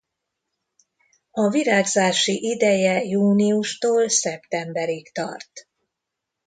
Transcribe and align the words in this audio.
A 1.31 1.49
virágzási 1.49 2.49
ideje 2.51 3.03
júniustól 3.03 4.09
szeptemberig 4.09 5.11
tart. 5.11 5.67